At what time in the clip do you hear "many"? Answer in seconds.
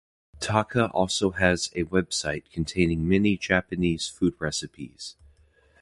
3.07-3.37